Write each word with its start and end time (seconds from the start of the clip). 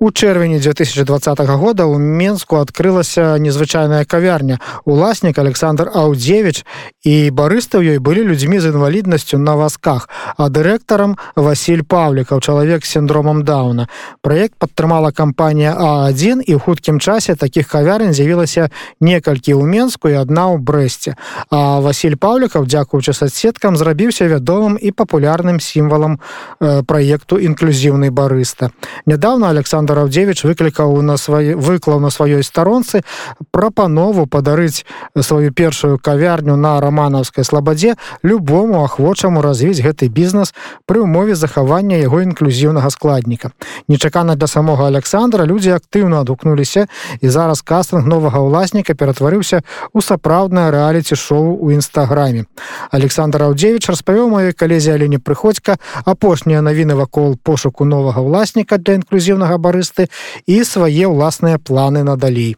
У 0.00 0.10
чэрвені 0.12 0.60
2020 0.60 1.40
года 1.56 1.88
ў 1.88 1.96
Мску 1.96 2.60
адкрылася 2.60 3.40
незвычайная 3.40 4.04
кавярня. 4.04 4.60
Уласнік 4.84 5.38
Александр 5.40 5.88
Аўдзевіч 5.88 6.68
і 7.00 7.32
барысты 7.32 7.80
ў 7.80 7.96
ёй 7.96 7.98
былі 8.04 8.28
людзьмі 8.28 8.60
з 8.60 8.76
інваліднасцю 8.76 9.40
на 9.40 9.56
вазках, 9.56 10.12
а 10.36 10.52
дырэктарам 10.52 11.16
Васіль 11.32 11.80
Павлікаў, 11.80 12.44
чалавек 12.44 12.84
з 12.84 12.92
сіндромам 12.92 13.40
дауна. 13.40 13.88
Праект 14.20 14.60
падтрымала 14.60 15.16
кампанія 15.16 15.72
А1 15.72 16.44
і 16.44 16.52
ў 16.52 16.60
хуткім 16.60 17.00
часе 17.00 17.32
такіх 17.32 17.64
кавярень 17.64 18.12
з'явілася 18.12 18.68
некалькі 19.00 19.56
ў 19.56 19.64
Мску 19.64 20.12
і 20.12 20.20
адна 20.20 20.52
ў 20.52 20.60
брэсце. 20.60 21.16
А 21.48 21.80
Васіль 21.80 22.20
Паўлікаў, 22.20 22.68
дзякуючы 22.68 23.16
соцсеткам 23.16 23.80
зрабіўся 23.80 24.28
вядомым 24.28 24.76
і 24.76 24.92
папулярным 24.92 25.56
сімвалам 25.56 26.20
э, 26.60 26.84
праекту 26.84 27.40
інклюзіўны 27.40 28.12
барыста. 28.12 28.76
Нядаўна 29.08 29.48
Александр 29.48 29.86
Раўдзевіч 29.93 30.43
выклікаў 30.45 31.01
на 31.01 31.17
свае 31.17 31.55
выклаў 31.55 31.99
на 31.99 32.09
сваёй 32.09 32.43
старонцы 32.43 33.03
прапанову 33.51 34.25
падарыць 34.25 34.85
сваю 35.19 35.51
першую 35.51 35.99
кавярню 35.99 36.55
на 36.55 36.79
раманаўскай 36.81 37.43
слабадзе 37.43 37.95
любому 38.23 38.83
ахвочаму 38.83 39.41
развіць 39.41 39.83
гэты 39.83 40.09
бізнес 40.09 40.53
пры 40.85 41.03
ўмове 41.03 41.35
захавання 41.35 41.97
яго 42.01 42.21
інклюзіўнага 42.21 42.89
складніка. 42.89 43.51
Нечакана 43.87 44.35
для 44.35 44.47
самога 44.47 44.87
Александра 44.87 45.45
людзі 45.45 45.75
актыўна 45.75 46.21
адгукнуліся 46.21 46.87
і 47.21 47.27
зараз 47.27 47.61
кастынг 47.61 48.07
новага 48.07 48.39
ўласніка 48.39 48.93
ператварыўся 48.93 49.61
у 49.93 50.01
сапраўднае 50.01 50.71
рэаліці 50.71 51.15
шоу 51.15 51.57
у 51.59 51.71
нстаграме. 51.71 52.45
Александр 52.91 53.43
Аўдзевіч 53.49 53.89
распавёў 53.89 54.29
маёй 54.29 54.53
калезе 54.53 54.93
але 54.93 55.07
не 55.07 55.19
прыходзька 55.19 55.77
апошнія 56.05 56.61
навіны 56.61 56.95
вакол 56.95 57.37
пошуку 57.37 57.85
новага 57.85 58.21
ўласніка 58.21 58.77
для 58.77 59.01
інклюзіўнага 59.01 59.57
бары 59.57 59.80
турысты 59.81 60.09
і 60.45 60.63
свае 60.63 61.09
ўласныя 61.09 61.57
планы 61.57 62.03
надалей 62.03 62.55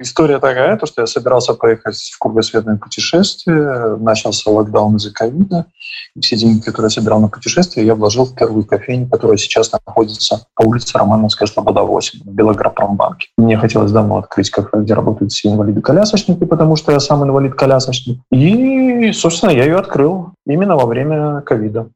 История 0.00 0.38
такая, 0.38 0.76
то, 0.76 0.86
что 0.86 1.02
я 1.02 1.08
собирался 1.08 1.54
поехать 1.54 1.96
в 1.96 2.18
кругосветное 2.20 2.76
путешествие, 2.76 3.96
начался 3.96 4.48
локдаун 4.48 4.94
из-за 4.94 5.12
ковида, 5.12 5.66
и 6.14 6.20
все 6.20 6.36
деньги, 6.36 6.60
которые 6.60 6.86
я 6.86 6.90
собирал 6.90 7.20
на 7.20 7.26
путешествие, 7.26 7.84
я 7.84 7.96
вложил 7.96 8.24
в 8.24 8.36
первую 8.36 8.64
кофейню, 8.64 9.08
которая 9.08 9.36
сейчас 9.38 9.72
находится 9.72 10.46
по 10.54 10.62
улице 10.62 10.96
Романовская, 10.96 11.48
Слобода 11.48 11.82
8, 11.82 12.20
в 12.20 12.32
Белоградпромбанке. 12.32 13.26
Мне 13.38 13.56
хотелось 13.56 13.90
давно 13.90 14.18
открыть 14.18 14.50
кафе, 14.50 14.82
где 14.82 14.94
работают 14.94 15.32
все 15.32 15.48
инвалиды-колясочники, 15.48 16.44
потому 16.44 16.76
что 16.76 16.92
я 16.92 17.00
сам 17.00 17.24
инвалид-колясочник. 17.24 18.20
И, 18.30 19.10
собственно, 19.10 19.50
я 19.50 19.64
ее 19.64 19.78
открыл 19.78 20.30
именно 20.46 20.76
во 20.76 20.86
время 20.86 21.40
ковида 21.40 21.88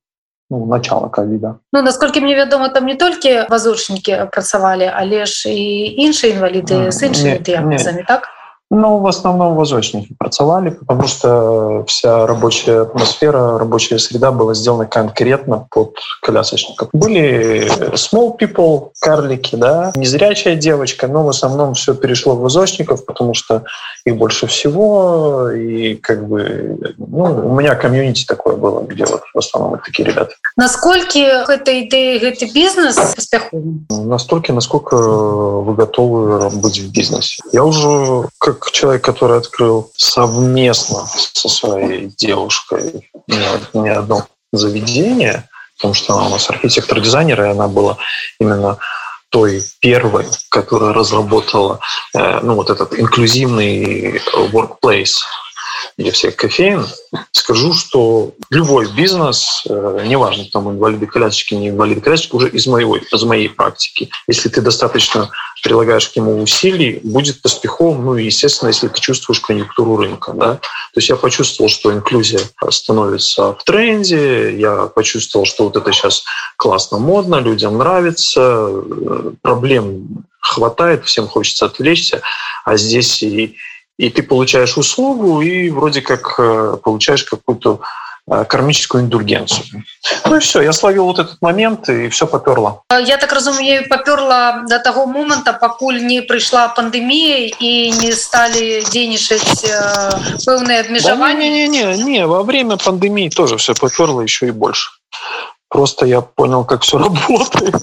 ну, 0.52 0.66
начала 0.66 1.09
ковіда 1.09 1.55
Ну 1.73 1.81
насколько 1.81 2.19
мне 2.22 2.36
вядома 2.36 2.69
там 2.69 2.86
не 2.86 2.95
толькі 2.95 3.45
вазочнікі 3.50 4.27
працавалі 4.31 4.91
але 4.95 5.25
ж 5.25 5.50
і 5.50 5.95
іншыя 6.08 6.33
інваліды 6.33 6.91
з 6.91 7.03
іншымі 7.03 7.39
дыягназамі 7.39 8.03
так 8.08 8.30
ну, 8.75 9.01
в 9.01 9.06
основном 9.06 9.55
вазочники 9.55 10.15
працавали, 10.19 10.70
потому 10.70 11.06
что 11.06 11.84
вся 11.87 12.27
рабочая 12.27 12.81
атмосфера, 12.81 13.59
рабочая 13.59 13.98
среда 13.98 14.33
была 14.33 14.55
сделана 14.55 14.87
конкретно 14.87 15.67
под 15.70 15.98
колясочников. 16.23 16.89
Были 16.95 17.69
small 17.93 18.34
people, 18.41 18.93
карлики, 18.98 19.56
да, 19.56 19.93
незрячая 19.95 20.56
девочка, 20.56 21.06
но 21.06 21.23
в 21.23 21.28
основном 21.28 21.75
все 21.75 21.93
перешло 21.93 22.34
в 22.34 22.41
вазочников, 22.41 23.05
потому 23.05 23.34
что 23.34 23.65
их 24.06 24.17
больше 24.17 24.47
всего, 24.47 25.50
и 25.50 25.97
как 25.97 26.27
бы, 26.27 26.95
ну, 26.97 27.50
у 27.50 27.55
меня 27.55 27.75
комьюнити 27.75 28.25
такое 28.25 28.56
было, 28.56 28.81
где 28.81 29.05
вот 29.05 29.20
в 29.34 29.39
основном 29.39 29.73
вот 29.73 29.83
такие 29.84 30.09
ребята. 30.09 30.33
Насколько 30.56 31.19
эта 31.19 31.82
идея, 31.82 32.19
это 32.21 32.47
бизнес 32.50 32.97
успеховым? 33.19 33.87
Настолько, 33.91 34.55
насколько 34.55 34.97
вы 34.97 35.75
готовы 35.75 36.49
быть 36.49 36.78
в 36.78 36.91
бизнесе. 36.91 37.43
Я 37.53 37.65
уже 37.65 38.28
как 38.38 38.62
человек, 38.71 39.05
который 39.05 39.39
открыл 39.39 39.91
совместно 39.97 41.06
со 41.33 41.49
своей 41.49 42.06
девушкой 42.06 43.11
не 43.75 43.89
одно 43.91 44.27
заведение, 44.53 45.49
потому 45.77 45.95
что 45.95 46.15
она 46.15 46.27
у 46.27 46.31
нас 46.31 46.49
архитектор-дизайнер, 46.50 47.43
и 47.43 47.49
она 47.49 47.69
была 47.69 47.99
именно 48.39 48.78
той 49.31 49.62
первой, 49.81 50.27
которая 50.50 50.93
разработала 50.93 51.81
э, 52.15 52.41
ну, 52.43 52.55
вот 52.55 52.69
этот 52.69 52.99
инклюзивный 52.99 54.21
workplace 54.53 55.17
для 55.97 56.12
всех 56.12 56.37
кофеин, 56.37 56.87
скажу, 57.33 57.73
что 57.73 58.33
любой 58.50 58.93
бизнес, 58.93 59.65
э, 59.69 60.05
неважно, 60.06 60.44
там 60.53 60.71
инвалиды 60.71 61.06
колясочки, 61.06 61.55
не 61.55 61.71
инвалиды 61.71 62.00
колясочки, 62.00 62.34
уже 62.34 62.49
из 62.50 62.67
моей, 62.67 62.87
из 62.87 63.23
моей 63.25 63.49
практики, 63.49 64.11
если 64.29 64.49
ты 64.49 64.61
достаточно 64.61 65.31
прилагаешь 65.62 66.09
к 66.09 66.17
нему 66.17 66.43
усилий, 66.43 67.00
будет 67.03 67.45
успехом, 67.45 68.05
ну 68.05 68.17
и, 68.17 68.25
естественно, 68.25 68.69
если 68.69 68.89
ты 68.89 69.00
чувствуешь 69.00 69.41
конъюнктуру 69.41 69.97
рынка. 69.97 70.33
Да? 70.33 70.55
То 70.56 70.97
есть 70.97 71.09
я 71.09 71.17
почувствовал, 71.17 71.71
что 71.71 71.93
инклюзия 71.93 72.41
становится 72.71 73.55
в 73.55 73.65
тренде, 73.65 74.59
я 74.59 74.87
почувствовал, 74.87 75.47
что 75.47 75.65
вот 75.65 75.77
это 75.77 75.93
сейчас 75.93 76.25
классно, 76.56 76.99
модно, 76.99 77.37
людям 77.37 77.78
нравится, 77.78 78.71
проблем 79.43 80.25
хватает, 80.41 81.05
всем 81.05 81.28
хочется 81.28 81.67
отвлечься, 81.67 82.23
а 82.65 82.77
здесь 82.77 83.23
и 83.23 83.56
и 83.99 84.11
ты 84.11 84.23
получаешь 84.23 84.79
услугу 84.79 85.43
и 85.43 85.71
вроде 85.71 86.00
как 86.00 86.34
э, 86.39 86.77
получаешь 86.83 87.25
какую-то 87.25 87.81
кармическую 88.28 89.05
индульгенцию. 89.05 89.84
Ну 90.27 90.37
и 90.37 90.38
все, 90.41 90.62
я 90.62 90.72
словил 90.72 91.05
вот 91.05 91.19
этот 91.19 91.43
момент, 91.43 91.88
и 91.88 92.09
все 92.09 92.27
поперло. 92.27 92.83
Я 92.91 93.19
так 93.19 93.33
разумею, 93.33 93.88
поперло 93.88 94.62
до 94.69 94.78
того 94.78 95.06
момента, 95.06 95.53
покуль 95.53 96.05
не 96.05 96.22
пришла 96.22 96.69
пандемия 96.69 97.49
и 97.49 97.91
не 97.91 98.12
стали 98.12 98.84
денежить 98.91 99.65
э, 99.65 100.11
пэўные 100.47 100.81
обмежевания. 100.81 101.37
Да, 101.37 101.43
не, 101.43 101.69
не, 101.69 101.97
не, 101.97 102.03
не, 102.03 102.27
во 102.27 102.43
время 102.43 102.77
пандемии 102.77 103.28
тоже 103.28 103.56
все 103.56 103.75
поперло 103.75 104.21
еще 104.21 104.47
и 104.47 104.50
больше. 104.50 104.91
Просто 105.69 106.06
я 106.06 106.21
понял, 106.21 106.65
как 106.65 106.82
все 106.82 106.99
работает. 107.28 107.82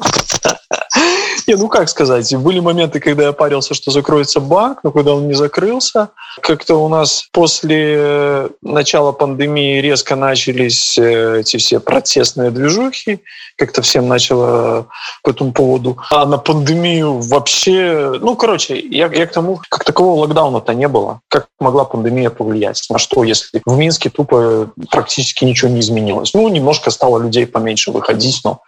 Не, 1.47 1.55
ну 1.55 1.67
как 1.67 1.89
сказать, 1.89 2.35
были 2.35 2.59
моменты, 2.59 2.99
когда 2.99 3.23
я 3.23 3.33
парился, 3.33 3.73
что 3.73 3.91
закроется 3.91 4.39
банк, 4.39 4.79
но 4.83 4.91
когда 4.91 5.13
он 5.15 5.27
не 5.27 5.33
закрылся, 5.33 6.09
как-то 6.41 6.75
у 6.75 6.87
нас 6.87 7.27
после 7.31 8.49
начала 8.61 9.11
пандемии 9.11 9.81
резко 9.81 10.15
начались 10.15 10.97
э, 10.97 11.39
эти 11.39 11.57
все 11.57 11.79
протестные 11.79 12.51
движухи, 12.51 13.21
как-то 13.55 13.81
всем 13.81 14.07
начало 14.07 14.87
по 15.23 15.31
этому 15.31 15.51
поводу. 15.51 15.97
А 16.11 16.25
на 16.25 16.37
пандемию 16.37 17.19
вообще, 17.19 18.13
ну, 18.19 18.35
короче, 18.35 18.79
я, 18.79 19.07
я 19.07 19.25
к 19.25 19.31
тому, 19.31 19.59
как 19.69 19.83
такового 19.83 20.21
локдауна-то 20.21 20.73
не 20.73 20.87
было. 20.87 21.21
Как 21.29 21.47
могла 21.59 21.83
пандемия 21.85 22.29
повлиять? 22.29 22.85
На 22.89 22.99
что, 22.99 23.23
если 23.23 23.61
в 23.65 23.77
Минске 23.77 24.09
тупо 24.09 24.71
практически 24.91 25.45
ничего 25.45 25.71
не 25.71 25.79
изменилось? 25.79 26.33
Ну, 26.33 26.47
немножко 26.47 26.91
стало 26.91 27.17
людей 27.19 27.47
поменьше 27.47 27.91
выходить, 27.91 28.41
но 28.43 28.61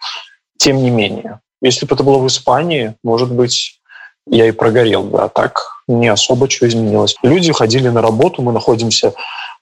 тем 0.58 0.78
не 0.78 0.90
менее. 0.90 1.40
Если 1.62 1.86
бы 1.86 1.96
это 1.96 2.04
было 2.04 2.18
в 2.18 2.28
Испании, 2.28 2.96
может 3.04 3.32
быть, 3.32 3.80
я 4.28 4.48
и 4.48 4.52
прогорел 4.52 5.04
бы, 5.04 5.22
а 5.22 5.30
так 5.30 5.84
не 5.88 6.08
особо 6.08 6.50
что 6.50 6.68
изменилось. 6.68 7.16
Люди 7.24 7.52
ходили 7.52 7.90
на 7.90 8.02
работу, 8.02 8.42
мы 8.42 8.52
находимся 8.52 9.14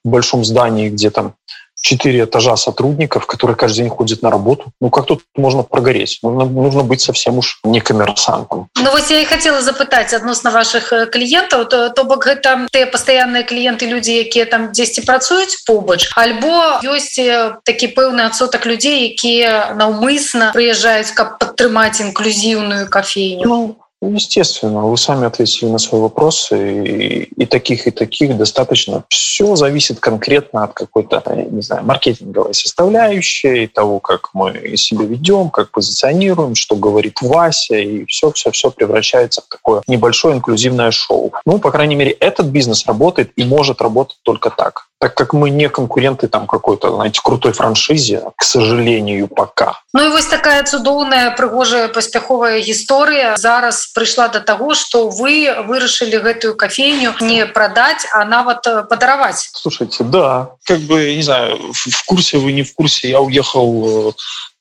в 0.03 0.09
большом 0.09 0.45
здании, 0.45 0.89
где 0.89 1.09
там 1.09 1.35
четыре 1.81 2.23
этажа 2.25 2.55
сотрудников, 2.55 3.25
которые 3.25 3.55
каждый 3.55 3.83
день 3.83 3.89
ходят 3.89 4.21
на 4.21 4.29
работу. 4.29 4.71
Ну, 4.81 4.89
как 4.89 5.05
тут 5.05 5.21
можно 5.35 5.63
прогореть? 5.63 6.19
Нужно, 6.23 6.45
нужно 6.45 6.83
быть 6.83 7.01
совсем 7.01 7.37
уж 7.37 7.59
не 7.63 7.79
коммерсантом. 7.79 8.67
Ну, 8.75 8.91
вось 8.91 9.11
я 9.11 9.21
і 9.21 9.25
хацела 9.25 9.61
запытаць 9.61 10.13
адносно 10.13 10.51
ваших 10.51 10.93
э, 10.93 11.05
кліентаў, 11.05 11.65
то, 11.65 11.89
то 11.89 12.03
бок 12.03 12.25
гэта 12.25 12.67
тыя 12.71 12.85
пастаянныя 12.85 13.43
кліенты 13.43 13.87
людзі, 13.87 14.13
якія 14.13 14.45
там 14.45 14.71
дзесьці 14.71 15.01
працуюць 15.01 15.63
побач, 15.65 16.11
альбо 16.15 16.79
ёсць 16.83 17.19
э, 17.19 17.55
такі 17.63 17.87
пэўны 17.95 18.27
адсотак 18.27 18.65
людзей, 18.65 19.11
якія 19.13 19.75
наўмысна 19.75 20.51
прыязджаюць, 20.53 21.11
каб 21.15 21.39
падтрымаць 21.39 22.01
інклюзіўную 22.01 22.89
кафейню. 22.89 23.45
Ну, 23.45 23.75
Естественно, 24.01 24.85
вы 24.85 24.97
сами 24.97 25.27
ответили 25.27 25.69
на 25.69 25.77
свой 25.77 25.99
вопрос, 26.01 26.51
и, 26.53 27.23
и 27.35 27.45
таких, 27.45 27.85
и 27.85 27.91
таких 27.91 28.37
достаточно. 28.37 29.03
Все 29.09 29.57
зависит 29.57 29.99
конкретно 29.99 30.63
от 30.63 30.73
какой-то, 30.73 31.21
не 31.51 31.61
знаю, 31.61 31.83
маркетинговой 31.83 32.53
составляющей, 32.53 33.67
того, 33.67 33.99
как 33.99 34.29
мы 34.33 34.77
себя 34.77 35.03
ведем, 35.03 35.49
как 35.49 35.71
позиционируем, 35.71 36.55
что 36.55 36.77
говорит 36.77 37.21
Вася, 37.21 37.75
и 37.75 38.05
все-все-все 38.05 38.71
превращается 38.71 39.41
в 39.41 39.49
такое 39.49 39.81
небольшое 39.87 40.37
инклюзивное 40.37 40.91
шоу. 40.91 41.33
Ну, 41.45 41.59
по 41.59 41.71
крайней 41.71 41.95
мере, 41.95 42.11
этот 42.11 42.47
бизнес 42.47 42.85
работает 42.85 43.31
и 43.35 43.43
может 43.43 43.81
работать 43.81 44.19
только 44.23 44.49
так. 44.49 44.87
Так 44.99 45.15
как 45.15 45.33
мы 45.33 45.49
не 45.49 45.69
конкуренты 45.69 46.27
там 46.27 46.45
какой-то, 46.45 46.93
знаете, 46.93 47.21
крутой 47.23 47.53
франшизе, 47.53 48.23
к 48.35 48.43
сожалению, 48.43 49.27
пока 49.27 49.79
Ну 49.92 50.04
і 50.04 50.08
вось 50.08 50.26
такая 50.26 50.62
цудоўная 50.62 51.30
прыгожая 51.36 51.88
паспяховая 51.88 52.60
гісторыя 52.60 53.36
зараз 53.36 53.92
прыйшла 53.94 54.28
до 54.28 54.40
того 54.40 54.74
что 54.74 55.08
вы 55.08 55.48
вырашылі 55.66 56.18
гэтую 56.18 56.56
кофейню 56.56 57.14
не 57.20 57.46
продать 57.46 58.06
а 58.12 58.24
нават 58.24 58.66
э, 58.66 58.82
подараваць 58.84 59.50
слушайте 59.54 60.04
да 60.04 60.56
как 60.64 60.80
бы 60.80 61.14
не 61.14 61.22
знаю 61.22 61.72
в 61.72 62.04
курсе 62.04 62.38
вы 62.38 62.52
не 62.52 62.62
в 62.62 62.74
курсе 62.74 63.08
я 63.08 63.20
уехал 63.20 64.14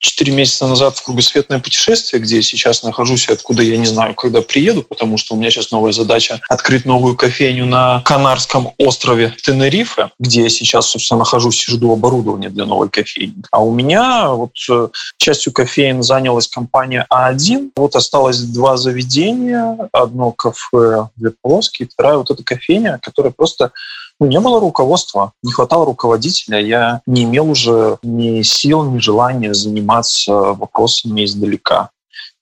4 0.03 0.33
месяца 0.33 0.67
назад 0.67 0.97
в 0.97 1.03
кругосветное 1.03 1.59
путешествие, 1.59 2.21
где 2.21 2.35
я 2.35 2.41
сейчас 2.41 2.83
нахожусь 2.83 3.29
и 3.29 3.31
откуда 3.31 3.63
я 3.63 3.77
не 3.77 3.85
знаю, 3.85 4.15
когда 4.15 4.41
приеду, 4.41 4.83
потому 4.83 5.17
что 5.17 5.33
у 5.33 5.37
меня 5.37 5.49
сейчас 5.49 5.71
новая 5.71 5.93
задача 5.93 6.41
открыть 6.49 6.83
новую 6.83 7.15
кофейню 7.15 7.65
на 7.65 8.01
Канарском 8.01 8.73
острове 8.77 9.33
Тенерифе, 9.41 10.09
где 10.19 10.43
я 10.43 10.49
сейчас, 10.49 10.89
собственно, 10.89 11.19
нахожусь 11.19 11.65
и 11.67 11.71
жду 11.71 11.93
оборудования 11.93 12.49
для 12.49 12.65
новой 12.65 12.89
кофейни. 12.89 13.43
А 13.51 13.63
у 13.63 13.73
меня 13.73 14.31
вот 14.31 14.51
э, 14.69 14.89
частью 15.18 15.52
кофеин 15.52 16.02
занялась 16.02 16.48
компания 16.48 17.06
А1. 17.12 17.72
Вот 17.76 17.96
осталось 17.96 18.40
два 18.40 18.76
заведения. 18.76 19.76
Одно 19.92 20.32
кафе 20.32 21.08
«Две 21.16 21.32
полоски», 21.42 21.88
вторая 21.92 22.16
вот 22.16 22.30
эта 22.30 22.42
кофейня, 22.42 22.98
которая 23.02 23.32
просто 23.32 23.72
ну, 24.20 24.26
не 24.26 24.40
было 24.40 24.60
руководства, 24.60 25.32
не 25.42 25.52
хватало 25.52 25.84
руководителя. 25.84 26.60
Я 26.60 27.02
не 27.06 27.24
имел 27.24 27.50
уже 27.50 27.98
ни 28.02 28.42
сил, 28.42 28.84
ни 28.84 28.98
желания 28.98 29.54
заниматься 29.54 30.32
вопросами 30.32 31.24
издалека. 31.24 31.90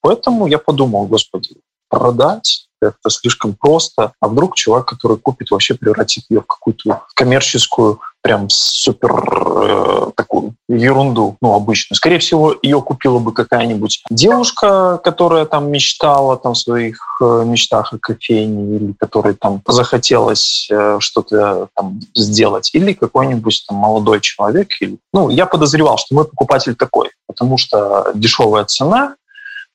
Поэтому 0.00 0.46
я 0.46 0.58
подумал, 0.58 1.06
господи, 1.06 1.56
продать 1.88 2.66
это 2.80 3.10
слишком 3.10 3.54
просто. 3.54 4.12
А 4.20 4.28
вдруг 4.28 4.54
человек, 4.54 4.86
который 4.86 5.16
купит, 5.16 5.50
вообще 5.50 5.74
превратит 5.74 6.24
ее 6.28 6.40
в 6.40 6.46
какую-то 6.46 7.02
коммерческую, 7.14 8.00
прям 8.26 8.48
супер 8.50 9.12
э, 9.22 10.10
такую 10.16 10.56
ерунду, 10.68 11.36
ну, 11.40 11.54
обычную. 11.54 11.96
Скорее 11.96 12.18
всего, 12.18 12.52
ее 12.60 12.82
купила 12.82 13.20
бы 13.20 13.32
какая-нибудь 13.32 14.02
девушка, 14.10 14.98
которая 15.04 15.44
там 15.44 15.70
мечтала 15.70 16.36
там 16.36 16.54
в 16.54 16.58
своих 16.58 16.98
э, 17.22 17.44
мечтах 17.46 17.92
о 17.92 17.98
кофейне, 17.98 18.78
или 18.78 18.94
которой 18.98 19.34
там 19.34 19.62
захотелось 19.68 20.66
э, 20.72 20.96
что-то 20.98 21.68
там 21.76 22.00
сделать, 22.16 22.70
или 22.72 22.94
какой-нибудь 22.94 23.64
там 23.68 23.78
молодой 23.78 24.20
человек. 24.20 24.70
Или... 24.80 24.98
Ну, 25.12 25.28
я 25.28 25.46
подозревал, 25.46 25.96
что 25.96 26.16
мой 26.16 26.24
покупатель 26.24 26.74
такой, 26.74 27.10
потому 27.28 27.58
что 27.58 28.10
дешевая 28.12 28.64
цена, 28.64 29.14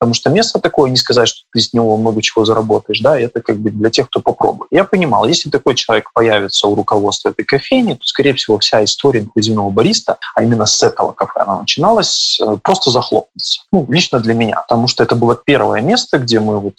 Потому 0.01 0.15
что 0.15 0.31
место 0.31 0.57
такое, 0.57 0.89
не 0.89 0.97
сказать, 0.97 1.27
что 1.27 1.41
ты 1.53 1.59
с 1.59 1.73
него 1.73 1.95
много 1.95 2.23
чего 2.23 2.43
заработаешь, 2.43 3.01
да, 3.01 3.19
это 3.19 3.39
как 3.39 3.57
бы 3.57 3.69
для 3.69 3.91
тех, 3.91 4.07
кто 4.07 4.19
попробует. 4.19 4.67
Я 4.71 4.83
понимал, 4.83 5.27
если 5.27 5.51
такой 5.51 5.75
человек 5.75 6.09
появится 6.11 6.67
у 6.67 6.73
руководства 6.73 7.29
этой 7.29 7.45
кофейни, 7.45 7.93
то, 7.93 8.03
скорее 8.03 8.33
всего, 8.33 8.57
вся 8.57 8.83
история 8.83 9.19
инклюзивного 9.19 9.69
бариста, 9.69 10.17
а 10.33 10.41
именно 10.41 10.65
с 10.65 10.81
этого 10.81 11.11
кафе 11.11 11.41
она 11.41 11.59
начиналась, 11.59 12.41
э, 12.41 12.57
просто 12.63 12.89
захлопнется. 12.89 13.61
Ну, 13.71 13.85
лично 13.89 14.19
для 14.19 14.33
меня, 14.33 14.63
потому 14.67 14.87
что 14.87 15.03
это 15.03 15.13
было 15.13 15.35
первое 15.35 15.81
место, 15.81 16.17
где 16.17 16.39
мы 16.39 16.59
вот 16.59 16.73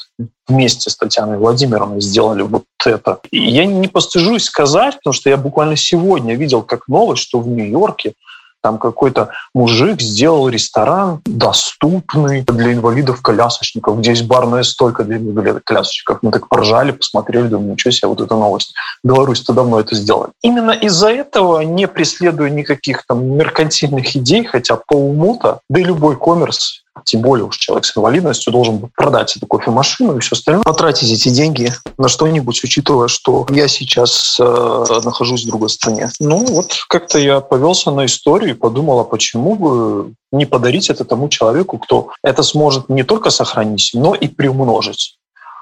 вместе 0.49 0.91
с 0.91 0.97
Татьяной 0.97 1.39
Владимировной 1.39 2.01
сделали 2.01 2.43
вот 2.43 2.65
это. 2.85 3.21
И 3.31 3.39
я 3.39 3.67
не 3.67 3.87
постыжусь 3.87 4.47
сказать, 4.47 4.97
потому 4.97 5.15
что 5.15 5.31
я 5.31 5.37
буквально 5.37 5.77
сегодня 5.77 6.35
видел 6.35 6.63
как 6.63 6.89
новость, 6.89 7.23
что 7.23 7.39
в 7.39 7.47
Нью-Йорке 7.47 8.15
там 8.62 8.79
какой-то 8.79 9.31
мужик 9.55 10.00
сделал 10.00 10.49
ресторан 10.49 11.20
доступный 11.26 12.43
для 12.43 12.73
инвалидов-колясочников, 12.73 13.99
где 13.99 14.11
есть 14.11 14.26
барная 14.26 14.62
стойка 14.62 15.05
для 15.05 15.17
инвалидов-колясочников. 15.17 16.19
Мы 16.23 16.31
так 16.31 16.49
поржали, 16.49 16.93
посмотрели, 16.93 17.49
думаю, 17.49 17.73
ничего 17.73 17.91
себе, 17.91 18.09
вот 18.09 18.20
эта 18.20 18.35
новость. 18.35 18.75
Беларусь-то 19.03 19.53
давно 19.53 19.81
это 19.81 19.94
сделали. 19.94 20.31
Именно 20.43 20.73
из-за 20.73 21.11
этого, 21.11 21.61
не 21.61 21.88
преследуя 21.88 22.50
никаких 22.50 23.05
там 23.06 23.25
меркантильных 23.37 24.17
идей, 24.17 24.44
хотя 24.44 24.76
по 24.76 24.94
уму-то, 24.94 25.61
да 25.69 25.81
и 25.81 25.85
любой 25.85 26.17
коммерс 26.17 26.81
тем 27.05 27.23
более 27.23 27.47
уж 27.47 27.56
человек 27.56 27.85
с 27.85 27.97
инвалидностью 27.97 28.53
должен 28.53 28.91
продать 28.97 29.37
эту 29.37 29.47
кофемашину 29.47 30.17
и 30.17 30.21
все 30.21 30.35
остальное, 30.37 30.62
потратить 30.62 31.11
эти 31.11 31.29
деньги 31.31 31.73
на 31.99 32.09
что-нибудь, 32.09 32.62
учитывая, 32.62 33.09
что 33.09 33.47
я 33.50 33.69
сейчас 33.69 34.37
э, 34.39 34.85
нахожусь 35.05 35.44
в 35.44 35.49
другой 35.49 35.71
стране. 35.71 36.11
Ну 36.21 36.44
вот 36.44 36.75
как-то 36.89 37.19
я 37.19 37.41
повелся 37.41 37.91
на 37.91 38.06
историю 38.06 38.50
и 38.50 38.59
подумал, 38.59 39.00
а 39.00 39.05
почему 39.05 39.55
бы 39.55 40.12
не 40.31 40.47
подарить 40.47 40.91
это 40.91 41.05
тому 41.05 41.29
человеку, 41.29 41.79
кто 41.79 42.11
это 42.23 42.43
сможет 42.43 42.89
не 42.89 43.03
только 43.03 43.31
сохранить, 43.31 43.91
но 43.95 44.15
и 44.15 44.29
приумножить. 44.29 45.17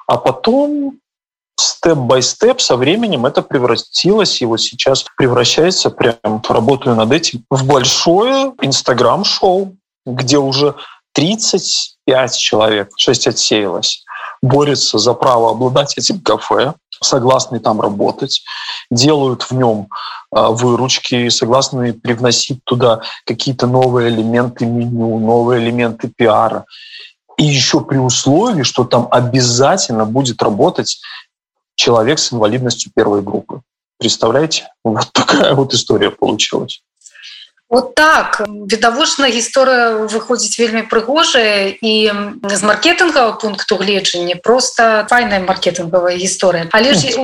А 0.06 0.16
потом 0.16 0.98
степ-бай-степ 1.60 2.60
со 2.60 2.76
временем 2.76 3.26
это 3.26 3.42
превратилось, 3.42 4.42
и 4.42 4.46
вот 4.46 4.60
сейчас 4.60 5.04
превращается, 5.16 5.90
прям 5.90 6.42
работаю 6.48 6.96
над 6.96 7.12
этим, 7.12 7.44
в 7.50 7.66
большое 7.66 8.52
инстаграм-шоу, 8.60 9.76
где 10.06 10.38
уже 10.38 10.74
35 11.12 12.38
человек, 12.38 12.90
6 12.96 13.28
отсеялось, 13.28 14.04
борются 14.42 14.98
за 14.98 15.14
право 15.14 15.50
обладать 15.50 15.96
этим 15.98 16.20
кафе, 16.20 16.74
согласны 17.02 17.60
там 17.60 17.80
работать, 17.80 18.42
делают 18.90 19.42
в 19.42 19.52
нем 19.52 19.88
а, 20.30 20.50
выручки, 20.50 21.28
согласны 21.28 21.92
привносить 21.92 22.62
туда 22.64 23.02
какие-то 23.24 23.66
новые 23.66 24.10
элементы 24.10 24.66
меню, 24.66 25.18
новые 25.18 25.62
элементы 25.62 26.08
пиара. 26.14 26.64
И 27.38 27.44
еще 27.44 27.80
при 27.80 27.96
условии, 27.96 28.62
что 28.62 28.84
там 28.84 29.08
обязательно 29.10 30.04
будет 30.04 30.42
работать 30.42 31.00
человек 31.74 32.18
с 32.18 32.32
инвалидностью 32.32 32.92
первой 32.94 33.22
группы. 33.22 33.62
Представляете? 33.98 34.68
Вот 34.84 35.10
такая 35.12 35.54
вот 35.54 35.72
история 35.72 36.10
получилась. 36.10 36.82
Вот 37.69 37.95
так 37.95 38.45
відавочна 38.47 39.25
гісторыя 39.33 40.05
выходзіць 40.05 40.59
вельмі 40.61 40.85
прыгожая 40.85 41.73
і 41.81 41.93
з 42.45 42.61
маркетынгава 42.61 43.41
пункту 43.41 43.81
гледжання 43.81 44.37
просто 44.37 45.07
файная 45.09 45.41
маркетынгавая 45.41 46.13
гісторыя 46.13 46.69
але 46.71 46.93
ж 46.93 47.17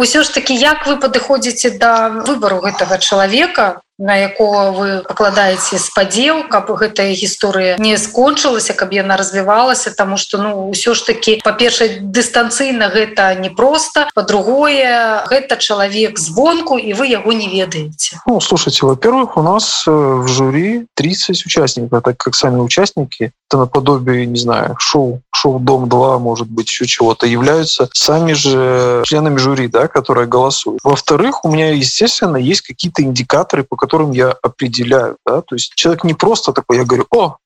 ўсё 0.00 0.24
ж 0.24 0.26
таки 0.32 0.56
як 0.56 0.88
вы 0.88 0.96
падыходзіце 0.96 1.76
да 1.76 2.24
выбару 2.24 2.64
гэтага 2.64 2.96
чалавека 2.96 3.84
На 3.99 4.15
якого 4.15 4.71
вы 4.71 4.89
пакладаеце 5.03 5.77
спадзеў 5.77 6.47
каб 6.49 6.71
гэтая 6.71 7.11
гісторыя 7.13 7.75
не 7.77 7.97
скончылася 7.99 8.73
каб 8.73 8.95
яна 8.95 9.19
развівалася 9.19 9.91
тому 9.91 10.17
что 10.17 10.39
ну 10.39 10.71
ўсё 10.71 10.95
ж 10.95 11.05
таки 11.05 11.39
па-першае 11.43 11.99
дыстанцыйна 11.99 12.87
гэта 12.89 13.35
непросто 13.35 14.07
по-другое 14.15 15.27
гэта 15.27 15.59
чалавек 15.59 16.17
звонку 16.17 16.79
і 16.79 16.93
вы 16.93 17.11
яго 17.11 17.35
не 17.35 17.51
ведаеце. 17.51 18.23
Ну, 18.25 18.39
слушайте 18.39 18.85
во-первых 18.85 19.37
у 19.37 19.43
нас 19.43 19.83
э, 19.87 19.91
в 19.91 20.27
жюри 20.27 20.87
30 20.95 21.45
участников 21.45 22.01
так 22.03 22.17
как 22.17 22.35
сами 22.35 22.59
участники 22.59 23.31
это 23.49 23.59
наподобие 23.59 24.25
не 24.25 24.39
знаю 24.39 24.75
шоу 24.79 25.21
шоу 25.39 25.59
дом 25.59 25.87
2 25.87 26.19
может 26.19 26.49
быть 26.49 26.67
еще 26.67 26.85
чего-то 26.85 27.27
являются 27.27 27.89
сами 27.93 28.33
же 28.33 29.03
членами 29.05 29.37
жюри 29.37 29.67
да 29.67 29.87
которые 29.87 30.27
голосуют 30.27 30.79
во-вторых 30.83 31.45
у 31.45 31.51
меня 31.51 31.71
естественно 31.71 32.37
есть 32.37 32.61
какие-то 32.61 33.03
индикаторы 33.03 33.63
по 33.63 33.75
которым 33.75 33.99
которым 33.99 34.11
я 34.11 34.35
определяю. 34.41 35.17
Да? 35.25 35.41
То 35.41 35.55
есть 35.55 35.73
человек 35.75 36.03
не 36.03 36.13
просто 36.13 36.53
такой, 36.53 36.77
я 36.77 36.85
говорю, 36.85 37.05
о, 37.11 37.37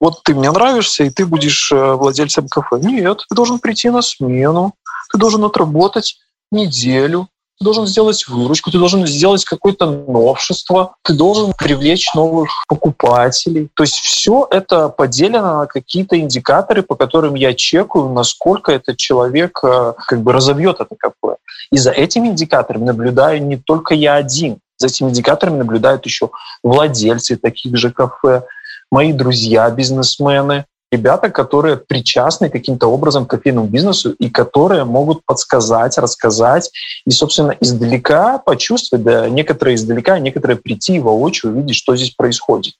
вот 0.00 0.22
ты 0.22 0.34
мне 0.34 0.50
нравишься, 0.50 1.04
и 1.04 1.10
ты 1.10 1.26
будешь 1.26 1.72
э, 1.72 1.92
владельцем 1.94 2.48
кафе. 2.48 2.78
Нет, 2.80 3.24
ты 3.28 3.34
должен 3.34 3.58
прийти 3.58 3.90
на 3.90 4.00
смену, 4.02 4.74
ты 5.12 5.18
должен 5.18 5.44
отработать 5.44 6.18
неделю, 6.52 7.28
ты 7.58 7.64
должен 7.64 7.86
сделать 7.86 8.26
выручку, 8.28 8.70
ты 8.70 8.78
должен 8.78 9.06
сделать 9.06 9.44
какое-то 9.44 9.86
новшество, 9.86 10.94
ты 11.02 11.12
должен 11.12 11.52
привлечь 11.52 12.14
новых 12.14 12.50
покупателей. 12.68 13.68
То 13.74 13.82
есть 13.82 13.96
все 13.96 14.46
это 14.50 14.88
поделено 14.88 15.60
на 15.60 15.66
какие-то 15.66 16.18
индикаторы, 16.18 16.82
по 16.82 16.94
которым 16.94 17.34
я 17.34 17.54
чекаю, 17.54 18.10
насколько 18.10 18.70
этот 18.70 18.96
человек 18.96 19.58
э, 19.64 19.94
как 20.06 20.20
бы 20.22 20.32
разовьет 20.32 20.80
это 20.80 20.94
кафе. 20.96 21.36
И 21.72 21.78
за 21.78 21.90
этими 21.90 22.28
индикаторами 22.28 22.84
наблюдаю 22.84 23.44
не 23.44 23.56
только 23.56 23.94
я 23.94 24.14
один. 24.14 24.58
За 24.76 24.86
этими 24.86 25.08
индикаторами 25.08 25.58
наблюдают 25.58 26.06
еще 26.06 26.30
владельцы 26.62 27.36
таких 27.36 27.76
же 27.76 27.90
кафе, 27.90 28.44
мои 28.92 29.12
друзья, 29.12 29.68
бизнесмены, 29.70 30.66
ребята, 30.90 31.30
которые 31.30 31.76
причастны 31.76 32.50
каким-то 32.50 32.86
образом 32.86 33.26
к 33.26 33.30
кофейному 33.30 33.68
бизнесу 33.68 34.12
и 34.12 34.30
которые 34.30 34.84
могут 34.84 35.24
подсказать, 35.24 35.98
рассказать 35.98 36.70
и, 37.04 37.10
собственно, 37.10 37.56
издалека 37.60 38.38
почувствовать, 38.38 39.04
да, 39.04 39.28
некоторые 39.28 39.74
издалека, 39.74 40.18
некоторые 40.18 40.56
прийти 40.56 40.96
и 40.96 41.00
воочию 41.00 41.52
увидеть, 41.52 41.76
что 41.76 41.96
здесь 41.96 42.10
происходит. 42.10 42.74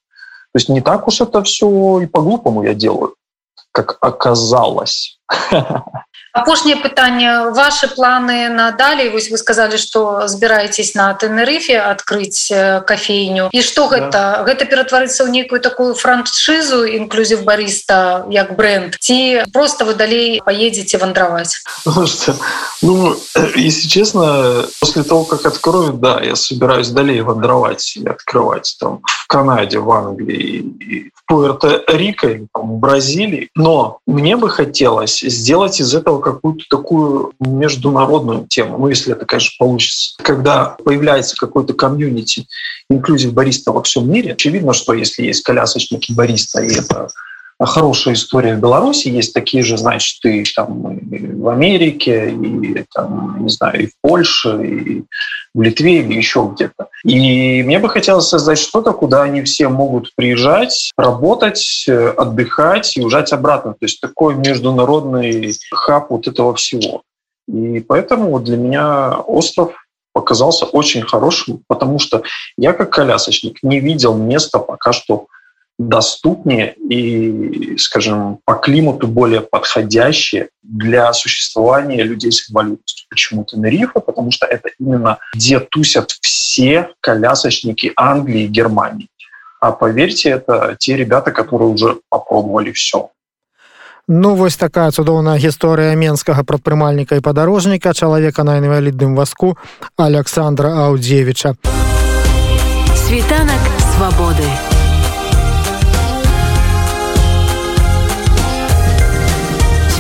То 0.53 0.57
есть 0.57 0.69
не 0.69 0.81
так 0.81 1.07
уж 1.07 1.21
это 1.21 1.43
все 1.43 2.01
и 2.01 2.07
по-глупому 2.07 2.63
я 2.63 2.75
делаю, 2.75 3.15
как 3.73 3.99
оказалось. 4.01 5.18
апошняе 6.33 6.77
пытанне 6.77 7.51
ваши 7.51 7.89
планы 7.89 8.49
надалей 8.49 9.11
вось 9.11 9.31
вы 9.31 9.39
сказали 9.39 9.77
что 9.77 10.29
збіраетесь 10.29 10.95
на 10.95 11.15
тенерыфе 11.15 11.81
открыть 11.81 12.51
э, 12.51 12.81
кофейню. 12.81 13.49
І 13.53 13.63
что 13.63 13.89
гэта 13.89 14.11
да. 14.11 14.45
гэта 14.45 14.65
ператварыцца 14.65 15.25
ў 15.25 15.31
нейкую 15.31 15.61
такую 15.61 15.95
франшизу 15.95 16.85
інклюзив 16.85 17.45
бариста 17.45 18.27
як 18.31 18.57
бренд? 18.57 18.97
Ці 19.01 19.45
просто 19.53 19.85
вы 19.85 19.95
далей 19.95 20.41
поедете 20.45 20.99
вандраваць 20.99 21.65
ну, 22.83 23.17
если 23.57 23.89
честно 23.89 24.65
после 24.81 25.03
того 25.03 25.25
как 25.25 25.47
откроют 25.47 26.01
да 26.01 26.21
я 26.23 26.37
собираюсь 26.37 26.89
далей 26.89 27.21
вандраваць 27.21 27.97
и 27.97 28.07
открывать 28.07 28.77
там 28.81 29.01
в 29.05 29.27
канаде 29.27 29.79
в 29.79 29.91
англии 29.91 31.11
в 31.15 31.27
пуэрто 31.27 31.85
рика 31.89 32.39
бразилии. 32.55 33.51
Но 33.55 33.99
мне 34.07 34.37
бы 34.37 34.51
хотелось 34.51 35.18
сделать 35.21 35.81
из 35.81 35.95
этого 35.95 36.21
какую-то 36.21 36.65
такую 36.69 37.33
международную 37.41 38.47
тему, 38.47 38.79
ну, 38.79 38.89
если 38.89 39.13
это, 39.13 39.27
конечно, 39.27 39.53
получится. 39.59 40.15
Когда 40.23 40.77
появляется 40.85 41.37
какой-то 41.37 41.75
комьюнити 41.75 42.47
инклюзив 42.91 43.33
бариста 43.33 43.73
во 43.73 43.83
всем 43.83 44.11
мире, 44.11 44.33
очевидно, 44.33 44.73
что 44.73 44.95
если 44.95 45.25
есть 45.25 45.43
колясочники 45.43 46.13
бариста, 46.13 46.63
и 46.63 46.75
это 46.75 47.09
хорошая 47.67 48.15
история 48.15 48.55
в 48.55 48.61
Беларуси, 48.61 49.09
есть 49.09 49.35
такие 49.35 49.63
же, 49.63 49.77
значит, 49.77 50.25
и 50.25 50.45
там 50.55 50.99
и 50.99 51.27
в 51.33 51.49
Америке, 51.49 52.31
и 52.31 52.85
там, 52.95 53.43
не 53.43 53.49
знаю, 53.49 53.83
и 53.83 53.87
в 53.87 53.93
Польше, 54.01 54.65
и 54.65 55.05
в 55.55 55.63
Литве, 55.63 56.01
или 56.01 56.15
еще 56.15 56.51
где-то. 56.55 56.89
И 57.05 57.63
мне 57.65 57.79
бы 57.79 57.89
хотелось 57.89 58.29
создать 58.29 58.59
что-то, 58.59 58.93
куда 58.93 59.23
они 59.23 59.43
все 59.43 59.69
могут 59.69 60.15
приезжать, 60.15 60.93
работать, 60.97 61.87
отдыхать 61.89 62.97
и 62.97 63.01
уезжать 63.01 63.33
обратно. 63.33 63.73
То 63.73 63.87
есть 63.87 64.01
такой 64.01 64.35
международный 64.37 65.55
хаб 65.73 66.11
вот 66.11 66.29
этого 66.29 66.55
всего. 66.55 67.03
И 67.49 67.81
поэтому 67.81 68.39
для 68.41 68.57
меня 68.57 69.19
остров 69.19 69.73
показался 70.13 70.65
очень 70.65 71.03
хорошим, 71.03 71.63
потому 71.67 71.99
что 71.99 72.23
я 72.57 72.73
как 72.73 72.91
колясочник 72.91 73.63
не 73.63 73.81
видел 73.81 74.17
места 74.17 74.59
пока 74.59 74.93
что 74.93 75.27
доступнее 75.80 76.76
и, 76.90 77.76
скажем, 77.78 78.40
по 78.46 78.54
климату 78.56 79.08
более 79.08 79.42
подходящие 79.42 80.50
для 80.62 81.12
существования 81.14 82.04
людей 82.04 82.32
с 82.32 82.50
инвалидностью. 82.50 83.08
Почему 83.10 83.44
Тенерифа? 83.44 84.00
Потому 84.00 84.32
что 84.32 84.46
это 84.46 84.70
именно 84.80 85.18
где 85.34 85.60
тусят 85.60 86.12
все 86.22 86.90
колясочники 87.02 87.92
Англии 87.96 88.44
и 88.44 88.48
Германии. 88.48 89.10
А 89.60 89.72
поверьте, 89.72 90.30
это 90.30 90.76
те 90.78 90.96
ребята, 90.96 91.32
которые 91.32 91.70
уже 91.70 91.98
попробовали 92.10 92.72
все. 92.72 93.10
Ну 94.08 94.36
вось 94.36 94.58
такая 94.58 94.92
цудоўная 94.92 95.40
гісторыя 95.40 95.96
менскага 95.96 96.44
прадпрымальніка 96.44 97.16
і 97.16 97.24
падарожніка 97.24 97.94
чалавека 97.94 98.44
на 98.44 98.60
інвалідным 98.60 99.16
васку 99.16 99.56
Александра 99.96 100.76
Аўдзевіча. 100.92 101.56
Світанак 103.08 103.64
свабоды. 103.96 104.67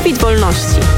Orbit 0.08 0.22
Wolności. 0.22 0.97